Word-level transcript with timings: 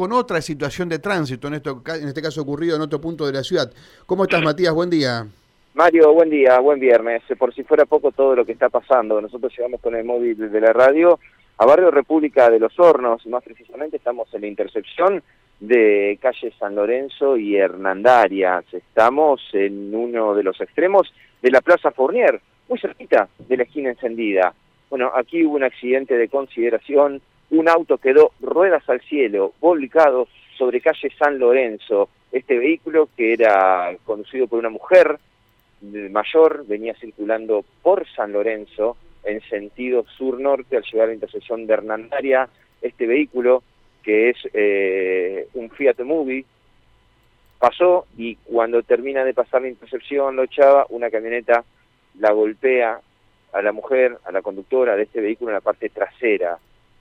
con 0.00 0.12
otra 0.12 0.40
situación 0.40 0.88
de 0.88 0.98
tránsito, 0.98 1.48
en, 1.48 1.54
esto, 1.56 1.82
en 1.88 2.08
este 2.08 2.22
caso 2.22 2.40
ocurrido 2.40 2.74
en 2.74 2.80
otro 2.80 2.98
punto 2.98 3.26
de 3.26 3.34
la 3.34 3.42
ciudad. 3.42 3.70
¿Cómo 4.06 4.22
estás, 4.22 4.42
Matías? 4.42 4.72
Buen 4.72 4.88
día. 4.88 5.26
Mario, 5.74 6.14
buen 6.14 6.30
día, 6.30 6.58
buen 6.58 6.80
viernes. 6.80 7.22
Por 7.38 7.54
si 7.54 7.64
fuera 7.64 7.84
poco 7.84 8.10
todo 8.10 8.34
lo 8.34 8.46
que 8.46 8.52
está 8.52 8.70
pasando, 8.70 9.20
nosotros 9.20 9.52
llegamos 9.54 9.78
con 9.82 9.94
el 9.94 10.06
móvil 10.06 10.50
de 10.50 10.58
la 10.58 10.72
radio 10.72 11.18
a 11.58 11.66
Barrio 11.66 11.90
República 11.90 12.48
de 12.48 12.58
los 12.58 12.80
Hornos, 12.80 13.26
más 13.26 13.44
precisamente 13.44 13.98
estamos 13.98 14.32
en 14.32 14.40
la 14.40 14.46
intercepción 14.46 15.22
de 15.60 16.18
calle 16.18 16.50
San 16.58 16.76
Lorenzo 16.76 17.36
y 17.36 17.56
Hernandarias. 17.56 18.64
Estamos 18.72 19.42
en 19.52 19.94
uno 19.94 20.34
de 20.34 20.44
los 20.44 20.58
extremos 20.62 21.12
de 21.42 21.50
la 21.50 21.60
Plaza 21.60 21.90
Fournier, 21.90 22.40
muy 22.70 22.78
cerquita 22.78 23.28
de 23.46 23.54
la 23.54 23.64
esquina 23.64 23.90
encendida. 23.90 24.54
Bueno, 24.88 25.12
aquí 25.14 25.44
hubo 25.44 25.56
un 25.56 25.64
accidente 25.64 26.16
de 26.16 26.30
consideración, 26.30 27.20
un 27.50 27.68
auto 27.68 27.98
quedó 27.98 28.32
ruedas 28.40 28.88
al 28.88 29.00
cielo, 29.00 29.52
volcado 29.60 30.28
sobre 30.56 30.80
calle 30.80 31.10
San 31.18 31.38
Lorenzo. 31.38 32.08
Este 32.32 32.58
vehículo, 32.58 33.08
que 33.16 33.32
era 33.32 33.96
conducido 34.04 34.46
por 34.46 34.58
una 34.58 34.68
mujer 34.68 35.18
mayor, 35.82 36.64
venía 36.66 36.94
circulando 36.94 37.64
por 37.82 38.06
San 38.14 38.32
Lorenzo 38.32 38.96
en 39.24 39.40
sentido 39.42 40.04
sur-norte 40.16 40.76
al 40.76 40.84
llegar 40.84 41.04
a 41.04 41.08
la 41.08 41.14
intersección 41.14 41.66
de 41.66 41.74
Hernandaria. 41.74 42.48
Este 42.80 43.06
vehículo, 43.06 43.62
que 44.02 44.30
es 44.30 44.36
eh, 44.52 45.48
un 45.54 45.70
Fiat 45.70 46.00
Movie, 46.00 46.44
pasó 47.58 48.06
y 48.16 48.36
cuando 48.36 48.82
termina 48.82 49.24
de 49.24 49.34
pasar 49.34 49.62
la 49.62 49.68
intersección, 49.68 50.36
lo 50.36 50.44
echaba, 50.44 50.86
una 50.90 51.10
camioneta 51.10 51.64
la 52.18 52.32
golpea 52.32 53.00
a 53.52 53.62
la 53.62 53.72
mujer, 53.72 54.18
a 54.24 54.32
la 54.32 54.42
conductora 54.42 54.96
de 54.96 55.04
este 55.04 55.20
vehículo 55.20 55.50
en 55.50 55.54
la 55.54 55.60
parte 55.60 55.88
trasera, 55.88 56.58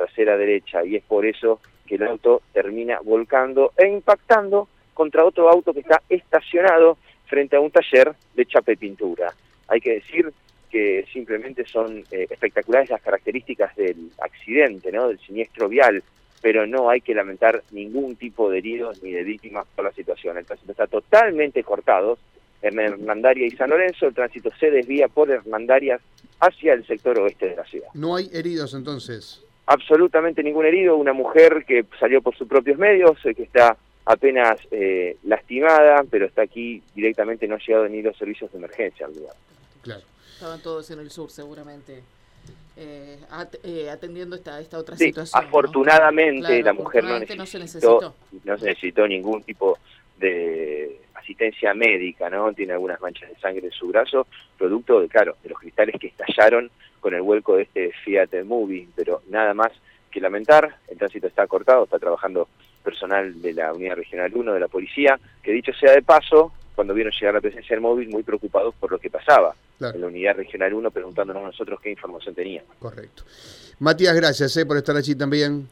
trasera 0.00 0.36
derecha, 0.36 0.84
y 0.84 0.96
es 0.96 1.02
por 1.02 1.26
eso 1.26 1.60
que 1.86 1.96
el 1.96 2.04
auto 2.04 2.42
termina 2.52 3.00
volcando 3.02 3.72
e 3.76 3.86
impactando 3.86 4.68
contra 4.94 5.24
otro 5.24 5.50
auto 5.50 5.74
que 5.74 5.80
está 5.80 6.00
estacionado 6.08 6.96
frente 7.26 7.56
a 7.56 7.60
un 7.60 7.70
taller 7.70 8.14
de 8.34 8.46
chapa 8.46 8.72
y 8.72 8.76
pintura. 8.76 9.34
Hay 9.68 9.80
que 9.80 9.94
decir 9.94 10.32
que 10.70 11.04
simplemente 11.12 11.66
son 11.66 12.04
eh, 12.10 12.26
espectaculares 12.30 12.90
las 12.90 13.02
características 13.02 13.76
del 13.76 14.10
accidente, 14.22 14.90
¿no? 14.90 15.08
del 15.08 15.18
siniestro 15.18 15.68
vial, 15.68 16.02
pero 16.40 16.66
no 16.66 16.88
hay 16.88 17.02
que 17.02 17.14
lamentar 17.14 17.62
ningún 17.72 18.16
tipo 18.16 18.50
de 18.50 18.58
heridos 18.58 19.02
ni 19.02 19.10
de 19.10 19.22
víctimas 19.22 19.66
por 19.74 19.84
la 19.84 19.92
situación. 19.92 20.38
El 20.38 20.46
tránsito 20.46 20.72
está 20.72 20.86
totalmente 20.86 21.62
cortado 21.62 22.18
en 22.62 22.78
Hernandaria 22.78 23.46
y 23.46 23.50
San 23.50 23.70
Lorenzo, 23.70 24.06
el 24.06 24.14
tránsito 24.14 24.50
se 24.58 24.70
desvía 24.70 25.08
por 25.08 25.30
Hernandarias 25.30 26.00
hacia 26.40 26.72
el 26.72 26.86
sector 26.86 27.18
oeste 27.18 27.50
de 27.50 27.56
la 27.56 27.64
ciudad. 27.64 27.88
¿No 27.94 28.16
hay 28.16 28.30
heridos 28.32 28.74
entonces? 28.74 29.44
Absolutamente 29.72 30.42
ningún 30.42 30.66
herido, 30.66 30.96
una 30.96 31.12
mujer 31.12 31.64
que 31.64 31.84
salió 32.00 32.20
por 32.20 32.36
sus 32.36 32.48
propios 32.48 32.76
medios, 32.76 33.24
eh, 33.24 33.36
que 33.36 33.44
está 33.44 33.76
apenas 34.04 34.58
eh, 34.72 35.16
lastimada, 35.22 36.02
pero 36.10 36.26
está 36.26 36.42
aquí 36.42 36.82
directamente, 36.92 37.46
no 37.46 37.54
ha 37.54 37.58
llegado 37.58 37.88
ni 37.88 38.02
los 38.02 38.16
servicios 38.16 38.50
de 38.50 38.58
emergencia 38.58 39.06
al 39.06 39.14
lugar. 39.14 39.34
Claro. 39.82 40.02
Estaban 40.34 40.60
todos 40.60 40.90
en 40.90 40.98
el 40.98 41.10
sur 41.12 41.30
seguramente. 41.30 42.02
Eh, 42.76 43.18
eh, 43.62 43.90
atendiendo 43.90 44.34
esta, 44.34 44.58
esta 44.58 44.76
otra 44.76 44.96
sí, 44.96 45.04
situación. 45.06 45.44
Afortunadamente 45.44 46.62
la 46.64 46.72
mujer 46.72 47.04
no 47.04 47.20
necesitó, 47.20 47.36
no 47.36 47.46
se 47.46 47.58
necesitó, 47.60 48.14
no 48.42 48.58
se 48.58 48.64
necesitó 48.64 49.06
ningún 49.06 49.44
tipo 49.44 49.78
de 50.18 50.98
asistencia 51.14 51.74
médica, 51.74 52.28
¿no? 52.28 52.52
Tiene 52.54 52.72
algunas 52.72 53.00
manchas 53.00 53.28
de 53.28 53.36
sangre 53.36 53.66
en 53.66 53.72
su 53.72 53.86
brazo, 53.86 54.26
producto 54.58 55.00
de, 55.00 55.08
claro, 55.08 55.36
de 55.44 55.50
los 55.50 55.58
cristales 55.60 55.94
que 56.00 56.08
estallaron 56.08 56.70
con 57.00 57.14
el 57.14 57.22
vuelco 57.22 57.56
de 57.56 57.62
este 57.62 57.92
Fiat 58.04 58.44
Movie, 58.44 58.88
pero 58.94 59.22
nada 59.28 59.54
más 59.54 59.72
que 60.10 60.20
lamentar, 60.20 60.76
el 60.88 60.98
tránsito 60.98 61.26
está 61.26 61.46
cortado, 61.46 61.84
está 61.84 61.98
trabajando 61.98 62.48
personal 62.82 63.40
de 63.40 63.52
la 63.52 63.72
Unidad 63.72 63.96
Regional 63.96 64.32
1 64.34 64.52
de 64.52 64.60
la 64.60 64.68
Policía, 64.68 65.18
que 65.42 65.52
dicho 65.52 65.72
sea 65.72 65.92
de 65.92 66.02
paso, 66.02 66.52
cuando 66.74 66.94
vieron 66.94 67.12
llegar 67.12 67.34
la 67.34 67.40
presencia 67.40 67.76
del 67.76 67.82
móvil, 67.82 68.08
muy 68.08 68.22
preocupados 68.22 68.74
por 68.74 68.90
lo 68.90 68.98
que 68.98 69.10
pasaba 69.10 69.54
en 69.80 70.00
la 70.00 70.06
Unidad 70.06 70.36
Regional 70.36 70.74
1, 70.74 70.90
preguntándonos 70.90 71.42
a 71.42 71.46
nosotros 71.46 71.80
qué 71.80 71.90
información 71.90 72.34
tenía. 72.34 72.62
Correcto. 72.78 73.24
Matías, 73.78 74.14
gracias 74.14 74.56
eh, 74.56 74.66
por 74.66 74.76
estar 74.76 74.96
allí 74.96 75.14
también. 75.14 75.68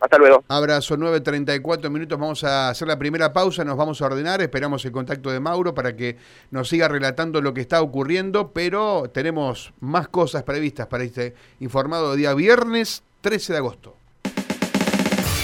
Hasta 0.00 0.18
luego. 0.18 0.42
Abrazo, 0.48 0.96
9.34 0.96 1.90
minutos. 1.90 2.18
Vamos 2.18 2.42
a 2.44 2.70
hacer 2.70 2.88
la 2.88 2.98
primera 2.98 3.32
pausa, 3.32 3.64
nos 3.64 3.76
vamos 3.76 4.00
a 4.00 4.06
ordenar. 4.06 4.40
Esperamos 4.40 4.84
el 4.84 4.92
contacto 4.92 5.30
de 5.30 5.40
Mauro 5.40 5.74
para 5.74 5.94
que 5.94 6.16
nos 6.50 6.68
siga 6.68 6.88
relatando 6.88 7.40
lo 7.40 7.52
que 7.52 7.60
está 7.60 7.82
ocurriendo, 7.82 8.52
pero 8.52 9.10
tenemos 9.12 9.72
más 9.80 10.08
cosas 10.08 10.42
previstas 10.42 10.86
para 10.86 11.04
este 11.04 11.34
informado 11.60 12.14
día 12.14 12.34
viernes 12.34 13.02
13 13.20 13.52
de 13.52 13.58
agosto. 13.58 13.96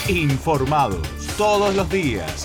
Informados 0.09 1.07
todos 1.37 1.75
los 1.75 1.91
días. 1.91 2.45